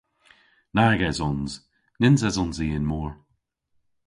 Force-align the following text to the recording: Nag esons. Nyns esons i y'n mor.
Nag 0.75 0.99
esons. 1.09 1.51
Nyns 1.99 2.21
esons 2.29 2.57
i 2.65 2.67
y'n 2.75 2.85
mor. 2.91 3.11